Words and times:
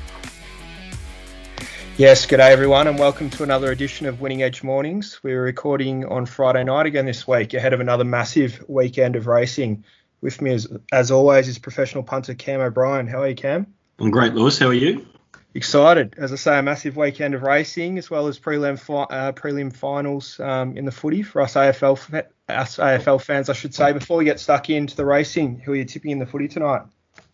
Yes, 1.96 2.27
good 2.27 2.36
day 2.36 2.53
everyone, 2.53 2.89
and 2.89 2.99
welcome 2.99 3.31
to 3.31 3.43
another 3.43 3.72
edition 3.72 4.05
of 4.05 4.21
Winning 4.21 4.43
Edge 4.43 4.63
Mornings. 4.63 5.19
We're 5.22 5.43
recording 5.43 6.05
on 6.05 6.27
Friday 6.27 6.63
night 6.63 6.85
again 6.85 7.07
this 7.07 7.27
week, 7.27 7.55
ahead 7.55 7.72
of 7.72 7.81
another 7.81 8.05
massive 8.05 8.63
weekend 8.69 9.17
of 9.17 9.27
racing. 9.27 9.83
With 10.21 10.43
me, 10.43 10.53
as, 10.53 10.69
as 10.93 11.11
always, 11.11 11.49
is 11.49 11.58
professional 11.58 12.05
punter 12.05 12.35
Cam 12.35 12.61
O'Brien. 12.61 13.07
How 13.07 13.22
are 13.22 13.29
you, 13.29 13.35
Cam? 13.35 13.67
I'm 13.99 14.11
great, 14.11 14.35
Lewis. 14.35 14.58
How 14.58 14.67
are 14.67 14.75
you? 14.75 15.07
Excited, 15.54 16.14
as 16.18 16.32
I 16.32 16.36
say, 16.36 16.58
a 16.58 16.62
massive 16.62 16.96
weekend 16.96 17.34
of 17.34 17.43
racing, 17.43 17.96
as 17.96 18.11
well 18.11 18.26
as 18.26 18.38
prelim 18.38 18.79
fi- 18.79 19.14
uh, 19.14 19.32
prelim 19.32 19.74
finals 19.74 20.38
um, 20.40 20.76
in 20.76 20.84
the 20.84 20.93
footy 20.93 21.22
for 21.22 21.40
us 21.40 21.54
AFL 21.54 22.24
us 22.48 22.76
AFL 22.76 23.21
fans, 23.21 23.48
I 23.48 23.54
should 23.54 23.74
say. 23.74 23.93
Before 23.93 24.18
we 24.18 24.24
get 24.24 24.40
stuck 24.40 24.68
into 24.68 24.94
the 24.94 25.07
racing, 25.07 25.58
who 25.58 25.72
are 25.72 25.76
you 25.76 25.84
tipping 25.86 26.11
in 26.11 26.18
the 26.18 26.26
footy 26.26 26.48
tonight? 26.48 26.82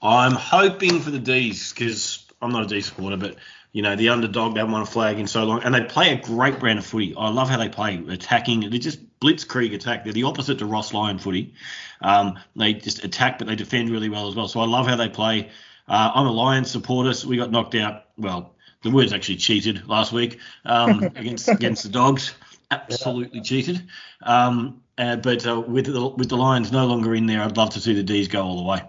I'm 0.00 0.32
hoping 0.32 1.00
for 1.00 1.10
the 1.10 1.18
D's 1.18 1.72
because 1.72 2.24
I'm 2.40 2.52
not 2.52 2.64
a 2.64 2.66
D 2.66 2.80
supporter, 2.82 3.16
but 3.16 3.36
you 3.72 3.82
know 3.82 3.96
the 3.96 4.10
underdog 4.10 4.54
they 4.54 4.60
haven't 4.60 4.72
won 4.72 4.82
a 4.82 4.86
flag 4.86 5.18
in 5.18 5.26
so 5.26 5.44
long, 5.44 5.64
and 5.64 5.74
they 5.74 5.82
play 5.82 6.12
a 6.12 6.16
great 6.16 6.60
brand 6.60 6.78
of 6.78 6.86
footy. 6.86 7.14
I 7.16 7.30
love 7.30 7.48
how 7.48 7.58
they 7.58 7.68
play 7.68 8.00
attacking. 8.08 8.70
They 8.70 8.78
just 8.78 9.00
blitzkrieg 9.18 9.74
attack. 9.74 10.04
They're 10.04 10.12
the 10.12 10.24
opposite 10.24 10.60
to 10.60 10.66
Ross 10.66 10.94
Lyon 10.94 11.18
footy. 11.18 11.54
Um, 12.00 12.38
they 12.54 12.74
just 12.74 13.04
attack, 13.04 13.38
but 13.38 13.48
they 13.48 13.56
defend 13.56 13.90
really 13.90 14.08
well 14.08 14.28
as 14.28 14.36
well. 14.36 14.46
So 14.46 14.60
I 14.60 14.66
love 14.66 14.86
how 14.86 14.96
they 14.96 15.08
play. 15.08 15.50
Uh, 15.88 16.12
I'm 16.14 16.26
a 16.26 16.32
Lions 16.32 16.70
supporter. 16.70 17.12
So 17.12 17.28
we 17.28 17.36
got 17.36 17.50
knocked 17.50 17.74
out. 17.74 18.04
Well, 18.16 18.54
the 18.82 18.90
words 18.90 19.12
actually 19.12 19.36
cheated 19.36 19.86
last 19.88 20.12
week 20.12 20.38
um, 20.64 21.02
against 21.16 21.48
against 21.48 21.82
the 21.82 21.88
Dogs. 21.88 22.34
Absolutely 22.70 23.38
yeah. 23.38 23.44
cheated. 23.44 23.82
Um, 24.22 24.82
uh, 24.96 25.16
but 25.16 25.46
uh, 25.46 25.60
with 25.60 25.86
the 25.86 26.08
with 26.08 26.28
the 26.28 26.36
Lions 26.36 26.70
no 26.72 26.86
longer 26.86 27.14
in 27.14 27.26
there, 27.26 27.42
I'd 27.42 27.56
love 27.56 27.70
to 27.70 27.80
see 27.80 27.94
the 27.94 28.02
D's 28.02 28.28
go 28.28 28.42
all 28.44 28.56
the 28.56 28.62
way. 28.62 28.82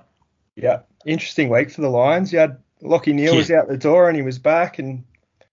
Yeah, 0.56 0.82
interesting 1.06 1.50
week 1.50 1.72
for 1.72 1.82
the 1.82 1.90
Lions. 1.90 2.32
You 2.32 2.40
had 2.40 2.58
Lachie 2.82 3.14
Neale 3.14 3.34
yeah. 3.34 3.38
was 3.38 3.52
out 3.52 3.68
the 3.68 3.78
door 3.78 4.08
and 4.08 4.16
he 4.16 4.22
was 4.22 4.38
back, 4.38 4.80
and 4.80 5.04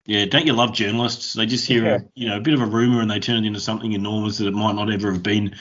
yeah, 0.04 0.26
don't 0.26 0.46
you 0.46 0.52
love 0.52 0.72
journalists? 0.72 1.32
They 1.32 1.46
just 1.46 1.66
hear 1.66 1.84
yeah. 1.84 1.96
a, 1.96 2.00
you 2.14 2.28
know 2.28 2.36
a 2.36 2.40
bit 2.40 2.54
of 2.54 2.60
a 2.60 2.66
rumor 2.66 3.00
and 3.00 3.10
they 3.10 3.20
turn 3.20 3.44
it 3.44 3.46
into 3.46 3.60
something 3.60 3.92
enormous 3.92 4.38
that 4.38 4.48
it 4.48 4.54
might 4.54 4.74
not 4.74 4.92
ever 4.92 5.12
have 5.12 5.22
been. 5.22 5.56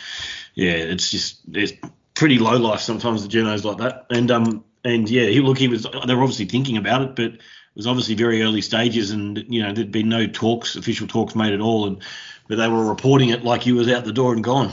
Yeah, 0.56 0.74
it's 0.74 1.12
just 1.12 1.42
it's 1.54 1.74
pretty 2.14 2.40
low 2.40 2.58
life 2.58 2.82
sometimes 2.82 3.26
the 3.26 3.30
journos 3.30 3.64
like 3.64 3.78
that. 3.78 4.08
And 4.10 4.30
um 4.32 4.64
and 4.84 5.10
yeah, 5.10 5.26
he 5.26 5.40
look 5.40 5.58
he 5.58 5.68
was 5.68 5.84
they 6.06 6.16
were 6.16 6.24
obviously 6.24 6.46
thinking 6.46 6.78
about 6.78 7.02
it, 7.02 7.16
but 7.16 7.26
it 7.26 7.42
was 7.76 7.88
obviously 7.88 8.16
very 8.16 8.42
early 8.42 8.62
stages 8.62 9.12
and 9.12 9.44
you 9.48 9.62
know 9.62 9.74
there'd 9.74 9.92
been 9.92 10.10
no 10.10 10.28
talks, 10.28 10.76
official 10.76 11.08
talks 11.08 11.36
made 11.36 11.54
at 11.54 11.62
all, 11.62 11.88
and 11.88 12.02
but 12.48 12.58
they 12.58 12.68
were 12.68 12.86
reporting 12.86 13.30
it 13.30 13.44
like 13.44 13.64
he 13.64 13.72
was 13.72 13.90
out 13.90 14.06
the 14.06 14.14
door 14.14 14.34
and 14.34 14.44
gone. 14.44 14.72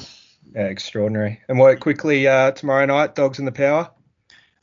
Yeah, 0.54 0.64
extraordinary. 0.64 1.40
And 1.48 1.58
what 1.58 1.78
quickly 1.80 2.26
uh, 2.26 2.52
tomorrow 2.52 2.86
night, 2.86 3.14
dogs 3.14 3.38
in 3.38 3.44
the 3.44 3.52
power. 3.52 3.90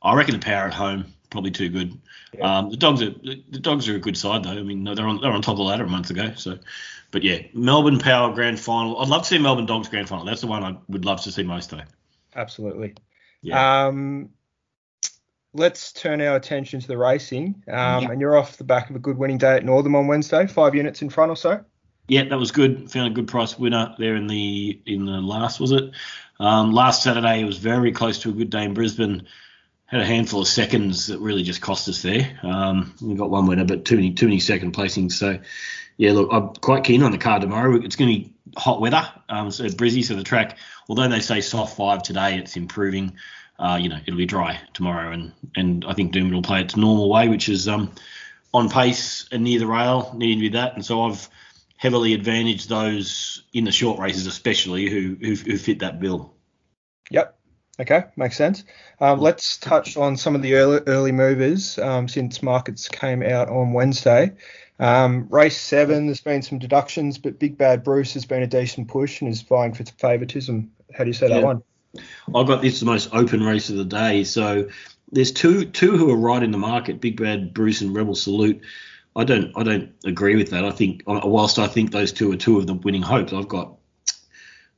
I 0.02 0.16
reckon 0.16 0.34
the 0.34 0.46
power 0.46 0.68
at 0.68 0.74
home 0.74 1.14
probably 1.36 1.52
too 1.52 1.70
good. 1.70 2.00
Yeah. 2.34 2.60
Um, 2.60 2.70
the 2.70 2.78
dogs 2.78 3.02
are 3.02 3.10
the 3.10 3.60
dogs 3.60 3.90
are 3.90 3.96
a 3.96 4.00
good 4.00 4.18
side 4.18 4.44
though. 4.44 4.52
I 4.52 4.64
mean 4.64 4.84
they're 4.84 5.06
on 5.06 5.20
they're 5.22 5.32
on 5.32 5.42
top 5.42 5.54
of 5.54 5.58
the 5.58 5.64
ladder 5.64 5.84
a 5.84 5.90
month 5.90 6.10
ago. 6.10 6.34
So, 6.36 6.58
but 7.12 7.24
yeah, 7.24 7.40
Melbourne 7.54 8.00
Power 8.00 8.34
Grand 8.34 8.60
Final. 8.60 8.98
I'd 9.00 9.10
love 9.10 9.24
to 9.24 9.28
see 9.28 9.38
Melbourne 9.38 9.66
Dogs 9.66 9.90
Grand 9.90 10.08
Final. 10.08 10.26
That's 10.26 10.42
the 10.42 10.48
one 10.48 10.64
I 10.64 10.78
would 10.88 11.04
love 11.04 11.22
to 11.24 11.32
see 11.32 11.44
most 11.44 11.72
though. 11.72 11.82
Absolutely. 12.36 12.96
Yeah. 13.42 13.88
Um, 13.88 14.30
let's 15.56 15.94
turn 15.94 16.22
our 16.22 16.36
attention 16.36 16.80
to 16.82 16.88
the 16.88 16.98
racing. 16.98 17.64
Um, 17.68 18.04
yeah. 18.04 18.12
And 18.12 18.22
you're 18.22 18.38
off 18.38 18.58
the 18.58 18.64
back 18.64 18.90
of 18.90 18.96
a 18.96 19.00
good 19.00 19.18
winning 19.18 19.38
day 19.38 19.56
at 19.56 19.66
Northam 19.66 19.96
on 19.96 20.08
Wednesday, 20.08 20.46
five 20.48 20.76
units 20.76 21.02
in 21.02 21.10
front 21.10 21.32
or 21.32 21.38
so. 21.38 21.64
Yeah, 22.08 22.26
that 22.26 22.38
was 22.38 22.52
good. 22.52 22.92
Found 22.92 23.08
a 23.08 23.16
good 23.16 23.28
price 23.28 23.58
winner 23.58 23.96
there 23.98 24.16
in 24.16 24.28
the 24.28 24.80
in 24.86 25.06
the 25.06 25.14
last 25.14 25.60
was 25.60 25.72
it? 25.72 25.92
Um, 26.40 26.72
last 26.72 27.02
Saturday 27.02 27.42
it 27.42 27.46
was 27.46 27.58
very 27.58 27.92
close 27.92 28.20
to 28.20 28.30
a 28.30 28.34
good 28.34 28.50
day 28.50 28.64
in 28.64 28.74
Brisbane. 28.74 29.28
Had 29.88 30.02
a 30.02 30.06
handful 30.06 30.42
of 30.42 30.48
seconds 30.48 31.08
that 31.08 31.20
really 31.20 31.44
just 31.44 31.62
cost 31.62 31.88
us 31.88 32.02
there. 32.02 32.40
Um, 32.44 32.94
we 33.02 33.16
got 33.16 33.30
one 33.30 33.48
winner, 33.48 33.66
but 33.66 33.86
too 33.86 33.96
many 33.96 34.14
too 34.14 34.28
many 34.28 34.40
second 34.40 34.74
placings. 34.74 35.14
So 35.14 35.40
yeah, 35.98 36.12
look, 36.12 36.30
I'm 36.32 36.50
quite 36.56 36.84
keen 36.84 37.02
on 37.02 37.12
the 37.12 37.18
car 37.18 37.40
tomorrow. 37.40 37.76
It's 37.82 37.96
going 37.96 38.14
to 38.14 38.20
be 38.20 38.34
hot 38.58 38.82
weather, 38.82 39.08
um, 39.30 39.50
so 39.50 39.64
Brizzy, 39.66 40.04
so 40.04 40.16
the 40.16 40.24
track, 40.24 40.58
although 40.90 41.08
they 41.08 41.22
say 41.22 41.42
soft 41.42 41.78
five 41.78 42.04
today, 42.04 42.38
it's 42.38 42.56
improving. 42.58 43.18
Uh, 43.58 43.78
you 43.82 43.90
know, 43.90 44.00
it'll 44.06 44.18
be 44.18 44.26
dry 44.26 44.60
tomorrow, 44.74 45.12
and 45.12 45.32
and 45.56 45.86
I 45.86 45.94
think 45.94 46.14
Doomben 46.14 46.34
will 46.34 46.42
play 46.42 46.62
its 46.62 46.76
normal 46.76 47.10
way, 47.10 47.30
which 47.30 47.48
is 47.48 47.68
um, 47.68 47.94
on 48.54 48.70
pace 48.70 49.28
and 49.32 49.44
near 49.44 49.60
the 49.60 49.68
rail, 49.68 50.14
needing 50.16 50.40
to 50.40 50.50
be 50.50 50.58
that. 50.58 50.76
And 50.76 50.86
so 50.86 51.04
I've 51.04 51.30
heavily 51.78 52.14
advantaged 52.14 52.70
those 52.70 53.44
in 53.54 53.64
the 53.64 53.72
short 53.72 54.00
races, 54.00 54.28
especially 54.28 54.90
who 54.90 55.16
who, 55.20 55.36
who 55.36 55.58
fit 55.58 55.80
that 55.80 56.00
bill. 56.00 56.34
Yep. 57.12 57.38
Okay, 57.78 58.06
makes 58.16 58.38
sense. 58.38 58.64
Um, 59.02 59.20
let's 59.20 59.58
touch 59.58 59.98
on 59.98 60.16
some 60.16 60.34
of 60.34 60.42
the 60.42 60.56
early, 60.56 60.80
early 60.88 61.12
movers 61.12 61.78
um, 61.78 62.08
since 62.08 62.42
markets 62.42 62.88
came 62.88 63.22
out 63.22 63.50
on 63.50 63.74
Wednesday. 63.74 64.32
Um, 64.80 65.28
race 65.30 65.58
seven, 65.58 66.06
there's 66.06 66.22
been 66.22 66.42
some 66.42 66.58
deductions, 66.58 67.18
but 67.18 67.38
Big 67.38 67.58
Bad 67.58 67.84
Bruce 67.84 68.14
has 68.14 68.26
been 68.26 68.44
a 68.44 68.48
decent 68.48 68.88
push 68.88 69.22
and 69.22 69.30
is 69.30 69.42
vying 69.42 69.74
for 69.74 69.84
favouritism. 69.84 70.72
How 70.94 71.04
do 71.04 71.10
you 71.10 71.14
say 71.14 71.28
yeah. 71.28 71.36
that 71.36 71.46
one? 71.46 71.64
I've 72.34 72.48
got 72.48 72.62
this 72.62 72.80
the 72.80 72.86
most 72.86 73.10
open 73.14 73.44
race 73.44 73.70
of 73.70 73.78
the 73.78 73.86
day. 73.86 74.24
So 74.24 74.70
there's 75.12 75.32
two 75.32 75.66
two 75.66 75.98
who 75.98 76.12
are 76.12 76.18
right 76.18 76.44
in 76.44 76.52
the 76.52 76.58
market, 76.58 77.02
Big 77.02 77.18
Bad 77.20 77.54
Bruce 77.54 77.82
and 77.82 77.96
Rebel 77.96 78.16
Salute. 78.16 78.62
I 79.16 79.24
don't 79.24 79.52
I 79.56 79.64
don't 79.64 79.92
agree 80.04 80.36
with 80.36 80.52
that. 80.52 80.66
I 80.66 80.72
think 80.72 81.04
whilst 81.06 81.60
I 81.60 81.68
think 81.68 81.92
those 81.92 82.12
two 82.12 82.32
are 82.32 82.38
two 82.38 82.58
of 82.58 82.68
the 82.68 82.74
winning 82.74 83.02
hopes, 83.02 83.34
I've 83.34 83.48
got 83.48 83.76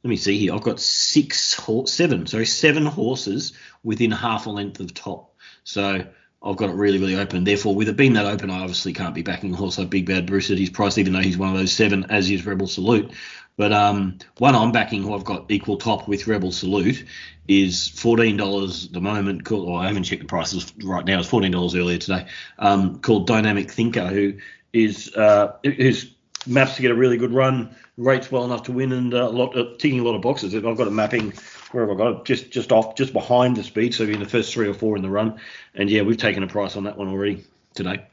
let 0.03 0.09
me 0.09 0.17
see 0.17 0.38
here. 0.38 0.53
I've 0.53 0.61
got 0.63 0.79
six 0.79 1.59
seven 1.85 2.28
sorry 2.28 2.45
seven 2.45 2.85
horses 2.85 3.53
within 3.84 4.11
half 4.11 4.45
a 4.45 4.49
length 4.49 4.79
of 4.79 4.94
top. 4.94 5.34
So 5.63 6.05
I've 6.44 6.55
got 6.55 6.69
it 6.69 6.75
really, 6.75 6.99
really 6.99 7.16
open. 7.16 7.44
Therefore, 7.44 7.75
with 7.75 7.89
it 7.89 7.97
being 7.97 8.13
that 8.13 8.25
open, 8.25 8.51
I 8.51 8.59
obviously 8.59 8.94
can't 8.94 9.16
be 9.16 9.23
backing 9.23 9.53
a 9.53 9.57
horse 9.57 9.78
like 9.78 9.89
Big 9.89 10.05
Bad 10.05 10.28
Bruce 10.28 10.51
at 10.51 10.57
his 10.57 10.69
price, 10.69 10.97
even 10.97 11.13
though 11.13 11.19
he's 11.19 11.38
one 11.38 11.49
of 11.49 11.57
those 11.57 11.73
seven, 11.73 12.05
as 12.09 12.29
is 12.29 12.45
Rebel 12.45 12.67
Salute. 12.67 13.11
But 13.57 13.73
um, 13.73 14.19
one 14.38 14.56
I'm 14.56 14.72
backing, 14.72 15.01
who 15.01 15.16
I've 15.16 15.23
got 15.23 15.50
equal 15.50 15.78
top 15.78 16.07
with 16.07 16.28
Rebel 16.28 16.51
Salute, 16.51 17.03
is 17.47 17.88
fourteen 17.88 18.38
dollars 18.38 18.85
at 18.85 18.94
the 18.94 19.01
moment. 19.01 19.45
Called, 19.45 19.68
or 19.68 19.79
I 19.79 19.88
haven't 19.88 20.03
checked 20.03 20.22
the 20.22 20.28
prices 20.28 20.72
right 20.84 21.03
now. 21.03 21.19
It's 21.19 21.28
fourteen 21.28 21.51
dollars 21.51 21.75
earlier 21.75 21.97
today. 21.97 22.28
Um, 22.59 23.00
called 23.00 23.25
Dynamic 23.25 23.72
Thinker, 23.72 24.07
who 24.07 24.35
is 24.73 25.13
uh, 25.16 25.57
who's 25.63 26.13
maps 26.46 26.75
to 26.75 26.84
get 26.84 26.91
a 26.91 26.96
really 26.96 27.17
good 27.17 27.34
run, 27.34 27.75
rates 27.97 28.31
well 28.31 28.46
enough 28.46 28.63
to 28.63 28.72
win, 28.72 28.91
and 28.91 29.13
a 29.13 29.28
lot 29.28 29.57
uh, 29.57 29.75
ticking 29.79 30.00
a 30.00 30.03
lot 30.03 30.16
of 30.16 30.22
boxes. 30.22 30.53
I've 30.53 30.62
got 30.62 30.88
a 30.88 30.91
mapping 30.91 31.34
where 31.72 31.85
have 31.85 31.96
I 31.96 31.97
got 31.97 32.12
it? 32.12 32.25
Just 32.25 32.51
just 32.51 32.72
off, 32.72 32.96
just 32.96 33.12
behind 33.12 33.57
the 33.57 33.63
speed, 33.63 33.96
so 33.96 34.03
in 34.03 34.19
the 34.19 34.29
first 34.29 34.53
three 34.53 34.67
or 34.67 34.73
four 34.73 34.96
in 34.96 35.01
the 35.01 35.09
run. 35.09 35.40
And 35.73 35.90
yeah, 35.90 36.03
we've 36.03 36.17
taken 36.17 36.44
a 36.44 36.47
price 36.47 36.75
on 36.75 36.84
that 36.84 36.97
one 36.97 37.07
already 37.07 37.44
today. 37.73 38.06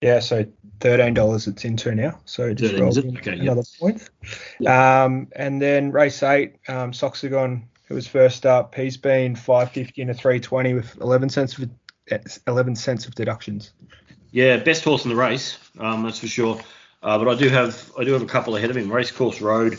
Yeah, 0.00 0.20
so 0.20 0.46
thirteen 0.80 1.14
dollars 1.14 1.46
it's 1.46 1.64
into 1.64 1.94
now. 1.94 2.20
So 2.26 2.52
just 2.52 2.78
rolled 2.78 2.98
okay, 2.98 3.38
another 3.38 3.62
yep. 3.62 3.80
point. 3.80 4.10
Yep. 4.60 4.72
Um, 4.72 5.28
and 5.34 5.60
then 5.60 5.90
race 5.90 6.22
eight, 6.22 6.56
um, 6.68 6.92
Soxagon, 6.92 7.64
who 7.84 7.94
was 7.94 8.06
first 8.06 8.44
up, 8.44 8.74
he's 8.74 8.96
been 8.96 9.34
five 9.34 9.70
fifty 9.70 10.02
and 10.02 10.10
a 10.10 10.14
three 10.14 10.38
twenty 10.38 10.74
with 10.74 11.00
eleven 11.00 11.28
cents 11.28 11.56
of 11.56 11.70
eleven 12.46 12.76
cents 12.76 13.06
of 13.06 13.14
deductions. 13.14 13.72
Yeah, 14.32 14.58
best 14.58 14.84
horse 14.84 15.04
in 15.04 15.10
the 15.10 15.16
race, 15.16 15.58
um, 15.78 16.02
that's 16.02 16.18
for 16.18 16.26
sure. 16.26 16.60
Uh, 17.02 17.18
but 17.18 17.28
I 17.28 17.34
do 17.34 17.48
have 17.48 17.90
I 17.98 18.04
do 18.04 18.12
have 18.12 18.22
a 18.22 18.26
couple 18.26 18.56
ahead 18.56 18.68
of 18.68 18.76
him. 18.76 18.92
Racecourse 18.92 19.40
Road 19.40 19.78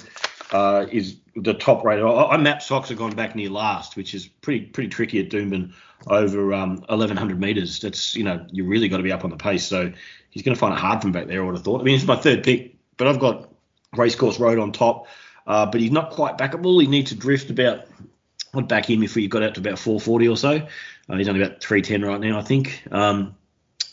uh, 0.52 0.88
is 0.92 1.18
the 1.44 1.54
top 1.54 1.84
rate. 1.84 2.02
I, 2.02 2.08
I 2.08 2.38
have 2.38 2.98
gone 2.98 3.16
back 3.16 3.36
near 3.36 3.50
last, 3.50 3.96
which 3.96 4.14
is 4.14 4.28
pretty 4.28 4.66
pretty 4.66 4.90
tricky 4.90 5.20
at 5.20 5.30
Doomben 5.30 5.74
over 6.08 6.54
um, 6.54 6.78
1100 6.88 7.40
meters. 7.40 7.80
That's 7.80 8.16
you 8.16 8.24
know 8.24 8.46
you 8.52 8.66
really 8.66 8.90
got 8.90 8.98
to 8.98 9.04
be 9.04 9.12
up 9.12 9.24
on 9.24 9.30
the 9.30 9.38
pace. 9.38 9.66
So 9.66 9.92
he's 10.30 10.44
going 10.44 10.56
to 10.56 10.60
find 10.60 10.74
it 10.74 10.80
hard 10.80 11.02
from 11.02 11.12
back 11.12 11.28
there. 11.28 11.42
I 11.42 11.46
would 11.46 11.56
have 11.56 11.64
thought. 11.64 11.82
I 11.82 11.84
mean, 11.84 11.96
it's 11.96 12.06
my 12.06 12.16
third 12.16 12.44
pick, 12.44 12.76
but 12.98 13.08
I've 13.08 13.20
got 13.20 13.50
Racecourse 13.96 14.40
Road 14.40 14.60
on 14.60 14.72
top. 14.72 15.08
Uh, 15.46 15.66
but 15.66 15.80
he's 15.80 15.92
not 15.92 16.12
quite 16.12 16.38
backable. 16.38 16.82
He 16.82 16.88
needs 16.88 17.12
to 17.12 17.16
drift 17.16 17.50
about. 17.50 17.86
I'd 18.54 18.68
back 18.68 18.90
him 18.90 19.04
if 19.04 19.16
we 19.16 19.28
got 19.28 19.44
out 19.44 19.56
to 19.56 19.62
about 19.62 19.78
440 19.78 20.28
or 20.28 20.38
so. 20.38 20.68
Uh, 21.10 21.18
he's 21.18 21.28
only 21.28 21.42
about 21.42 21.62
310 21.62 22.10
right 22.10 22.20
now, 22.20 22.40
I 22.40 22.42
think. 22.42 22.84
Um, 22.92 23.36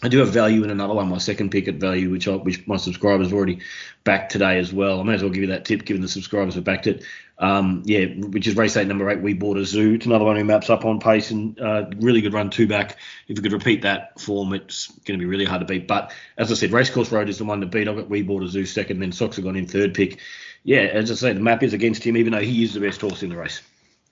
I 0.04 0.08
do 0.08 0.18
have 0.18 0.28
value 0.28 0.62
in 0.64 0.70
another 0.70 0.92
one, 0.92 1.08
my 1.08 1.16
second 1.16 1.50
pick 1.50 1.66
at 1.66 1.76
value, 1.76 2.10
which 2.10 2.28
I, 2.28 2.32
which 2.32 2.66
my 2.66 2.76
subscribers 2.76 3.32
already 3.32 3.60
backed 4.04 4.32
today 4.32 4.58
as 4.58 4.70
well. 4.70 5.00
I 5.00 5.02
may 5.02 5.14
as 5.14 5.22
well 5.22 5.32
give 5.32 5.40
you 5.40 5.48
that 5.48 5.64
tip, 5.64 5.86
given 5.86 6.02
the 6.02 6.08
subscribers 6.08 6.56
have 6.56 6.64
backed 6.64 6.86
it. 6.86 7.04
Um, 7.38 7.82
yeah, 7.86 8.04
which 8.04 8.46
is 8.46 8.54
race 8.54 8.76
eight, 8.76 8.86
number 8.86 9.08
eight. 9.08 9.22
We 9.22 9.32
bought 9.32 9.56
a 9.56 9.64
zoo. 9.64 9.94
It's 9.94 10.04
another 10.04 10.26
one 10.26 10.36
who 10.36 10.44
maps 10.44 10.68
up 10.68 10.84
on 10.84 11.00
pace 11.00 11.30
and 11.30 11.58
uh, 11.58 11.86
really 12.00 12.20
good 12.20 12.34
run 12.34 12.50
two 12.50 12.66
back. 12.66 12.98
If 13.28 13.38
we 13.38 13.42
could 13.42 13.54
repeat 13.54 13.80
that 13.80 14.20
form, 14.20 14.52
it's 14.52 14.88
going 15.06 15.18
to 15.18 15.24
be 15.24 15.28
really 15.28 15.46
hard 15.46 15.60
to 15.60 15.66
beat. 15.66 15.88
But 15.88 16.12
as 16.36 16.52
I 16.52 16.54
said, 16.54 16.70
Racecourse 16.70 17.10
Road 17.10 17.30
is 17.30 17.38
the 17.38 17.46
one 17.46 17.62
to 17.62 17.66
beat. 17.66 17.88
I've 17.88 17.96
got 17.96 18.10
We 18.10 18.20
bought 18.20 18.42
a 18.42 18.48
zoo 18.48 18.66
second, 18.66 19.00
then 19.00 19.10
Sox 19.10 19.36
have 19.36 19.46
gone 19.46 19.56
in 19.56 19.66
third 19.66 19.94
pick. 19.94 20.20
Yeah, 20.64 20.80
as 20.80 21.10
I 21.10 21.14
say, 21.14 21.32
the 21.32 21.40
map 21.40 21.62
is 21.62 21.72
against 21.72 22.04
him, 22.04 22.18
even 22.18 22.34
though 22.34 22.40
he 22.40 22.62
is 22.62 22.74
the 22.74 22.80
best 22.80 23.00
horse 23.00 23.22
in 23.22 23.30
the 23.30 23.36
race. 23.36 23.62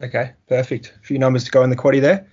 Okay, 0.01 0.33
perfect. 0.49 0.95
A 1.03 1.07
few 1.07 1.19
numbers 1.19 1.45
to 1.45 1.51
go 1.51 1.63
in 1.63 1.69
the 1.69 1.77
quaddy 1.77 2.01
there. 2.01 2.27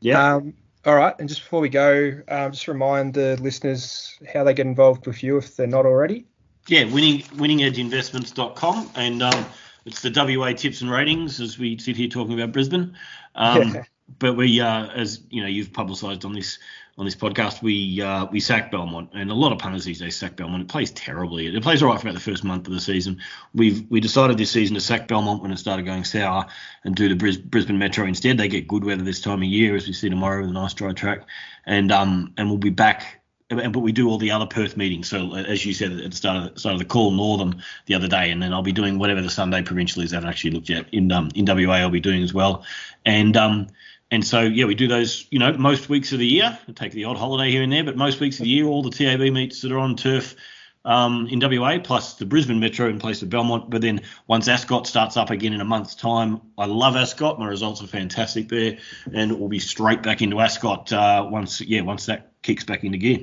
Yeah. 0.00 0.36
Um, 0.36 0.54
all 0.84 0.96
right, 0.96 1.14
and 1.18 1.28
just 1.28 1.42
before 1.42 1.60
we 1.60 1.68
go, 1.68 2.20
um, 2.28 2.52
just 2.52 2.66
remind 2.66 3.14
the 3.14 3.36
listeners 3.40 4.18
how 4.32 4.42
they 4.42 4.54
get 4.54 4.66
involved 4.66 5.06
with 5.06 5.22
you 5.22 5.36
if 5.36 5.56
they're 5.56 5.66
not 5.66 5.86
already. 5.86 6.26
Yeah, 6.68 6.84
winning 6.84 7.22
winningedgeinvestments.com 7.22 8.90
and 8.94 9.22
um, 9.22 9.46
it's 9.84 10.02
the 10.02 10.10
WA 10.14 10.52
tips 10.52 10.80
and 10.80 10.90
ratings 10.90 11.40
as 11.40 11.58
we 11.58 11.78
sit 11.78 11.96
here 11.96 12.08
talking 12.08 12.34
about 12.34 12.52
Brisbane. 12.52 12.96
Um, 13.34 13.74
Yeah. 13.74 13.84
But 14.18 14.36
we, 14.36 14.60
uh, 14.60 14.88
as 14.88 15.22
you 15.30 15.40
know, 15.40 15.48
you've 15.48 15.72
publicised 15.72 16.26
on 16.26 16.34
this 16.34 16.58
on 16.98 17.06
this 17.06 17.16
podcast, 17.16 17.62
we 17.62 18.02
uh, 18.02 18.26
we 18.26 18.38
sack 18.38 18.70
Belmont, 18.70 19.10
and 19.14 19.30
a 19.30 19.34
lot 19.34 19.52
of 19.52 19.58
punters 19.58 19.84
these 19.84 20.00
days 20.00 20.14
sack 20.14 20.36
Belmont. 20.36 20.62
It 20.62 20.68
plays 20.68 20.90
terribly. 20.90 21.46
It 21.46 21.62
plays 21.62 21.82
all 21.82 21.88
right 21.88 21.98
for 21.98 22.06
about 22.06 22.14
the 22.14 22.30
first 22.30 22.44
month 22.44 22.66
of 22.66 22.74
the 22.74 22.80
season. 22.80 23.18
We've 23.54 23.84
we 23.90 24.00
decided 24.00 24.36
this 24.36 24.50
season 24.50 24.74
to 24.74 24.80
sack 24.80 25.08
Belmont 25.08 25.42
when 25.42 25.52
it 25.52 25.58
started 25.58 25.86
going 25.86 26.04
sour, 26.04 26.46
and 26.84 26.94
do 26.94 27.08
the 27.08 27.14
Bris- 27.14 27.38
Brisbane 27.38 27.78
Metro 27.78 28.06
instead. 28.06 28.36
They 28.36 28.48
get 28.48 28.68
good 28.68 28.84
weather 28.84 29.04
this 29.04 29.20
time 29.20 29.38
of 29.38 29.48
year, 29.48 29.74
as 29.74 29.86
we 29.86 29.94
see 29.94 30.10
tomorrow 30.10 30.42
with 30.42 30.50
a 30.50 30.52
nice 30.52 30.74
dry 30.74 30.92
track, 30.92 31.22
and 31.64 31.90
um 31.90 32.34
and 32.36 32.48
we'll 32.48 32.58
be 32.58 32.70
back 32.70 33.22
but 33.48 33.80
we 33.80 33.92
do 33.92 34.08
all 34.08 34.18
the 34.18 34.30
other 34.30 34.46
Perth 34.46 34.76
meetings. 34.76 35.08
So 35.08 35.34
as 35.34 35.64
you 35.66 35.74
said 35.74 35.92
at 35.92 36.10
the 36.10 36.16
start 36.16 36.36
of 36.36 36.54
the, 36.54 36.60
start 36.60 36.74
of 36.74 36.78
the 36.78 36.86
call, 36.86 37.10
Northam 37.10 37.60
the 37.86 37.94
other 37.94 38.08
day, 38.08 38.30
and 38.30 38.42
then 38.42 38.52
I'll 38.52 38.62
be 38.62 38.72
doing 38.72 38.98
whatever 38.98 39.20
the 39.20 39.30
Sunday 39.30 39.62
provincial 39.62 40.02
is. 40.02 40.12
I 40.12 40.16
haven't 40.16 40.30
actually 40.30 40.52
looked 40.52 40.68
yet. 40.68 40.86
In 40.92 41.12
um, 41.12 41.30
in 41.34 41.44
WA, 41.44 41.74
I'll 41.74 41.90
be 41.90 42.00
doing 42.00 42.22
as 42.22 42.32
well, 42.32 42.64
and 43.04 43.36
um 43.36 43.66
and 44.12 44.24
so 44.24 44.42
yeah, 44.42 44.66
we 44.66 44.74
do 44.74 44.86
those. 44.86 45.26
You 45.30 45.38
know, 45.38 45.54
most 45.54 45.88
weeks 45.88 46.12
of 46.12 46.18
the 46.18 46.26
year. 46.26 46.56
I 46.68 46.72
take 46.72 46.92
the 46.92 47.06
odd 47.06 47.16
holiday 47.16 47.50
here 47.50 47.62
and 47.62 47.72
there, 47.72 47.82
but 47.82 47.96
most 47.96 48.20
weeks 48.20 48.38
of 48.38 48.44
the 48.44 48.50
year, 48.50 48.66
all 48.66 48.82
the 48.82 48.90
TAB 48.90 49.20
meets 49.20 49.62
that 49.62 49.72
are 49.72 49.78
on 49.78 49.96
turf. 49.96 50.36
Um, 50.84 51.28
in 51.28 51.38
WA, 51.38 51.78
plus 51.78 52.14
the 52.14 52.26
Brisbane 52.26 52.58
Metro 52.58 52.88
in 52.88 52.98
place 52.98 53.22
of 53.22 53.30
Belmont. 53.30 53.70
But 53.70 53.82
then 53.82 54.00
once 54.26 54.48
Ascot 54.48 54.88
starts 54.88 55.16
up 55.16 55.30
again 55.30 55.52
in 55.52 55.60
a 55.60 55.64
month's 55.64 55.94
time, 55.94 56.40
I 56.58 56.66
love 56.66 56.96
Ascot. 56.96 57.38
My 57.38 57.46
results 57.46 57.80
are 57.84 57.86
fantastic 57.86 58.48
there, 58.48 58.78
and 59.14 59.38
we'll 59.38 59.48
be 59.48 59.60
straight 59.60 60.02
back 60.02 60.22
into 60.22 60.40
Ascot 60.40 60.92
uh, 60.92 61.26
once 61.30 61.60
yeah 61.60 61.82
once 61.82 62.06
that 62.06 62.32
kicks 62.42 62.64
back 62.64 62.82
into 62.82 62.98
gear. 62.98 63.20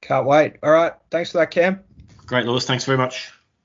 Can't 0.00 0.26
wait. 0.26 0.56
All 0.64 0.70
right, 0.72 0.92
thanks 1.10 1.30
for 1.30 1.38
that, 1.38 1.52
Cam. 1.52 1.80
Great, 2.26 2.44
Lewis. 2.44 2.66
Thanks 2.66 2.84
very 2.84 2.98
much. 2.98 3.32